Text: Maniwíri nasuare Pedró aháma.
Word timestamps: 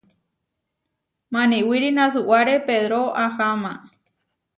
Maniwíri 1.31 1.89
nasuare 1.97 2.55
Pedró 2.67 3.01
aháma. 3.25 3.71